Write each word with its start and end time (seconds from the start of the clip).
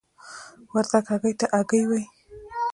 وردګ 0.73 1.05
هګۍ 1.11 1.33
ته 1.39 1.45
آګۍ 1.59 1.83
وايي. 1.89 2.05